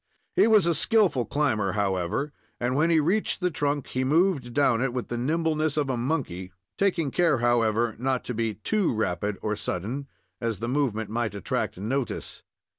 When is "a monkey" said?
5.91-6.51